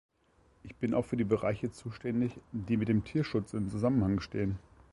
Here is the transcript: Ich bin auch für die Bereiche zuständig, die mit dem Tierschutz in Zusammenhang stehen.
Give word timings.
Ich 0.63 0.75
bin 0.77 0.95
auch 0.95 1.05
für 1.05 1.15
die 1.15 1.23
Bereiche 1.23 1.71
zuständig, 1.71 2.31
die 2.53 2.75
mit 2.75 2.87
dem 2.87 3.03
Tierschutz 3.03 3.53
in 3.53 3.69
Zusammenhang 3.69 4.19
stehen. 4.19 4.57